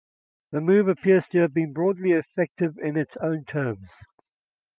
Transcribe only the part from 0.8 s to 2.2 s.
appears to have been broadly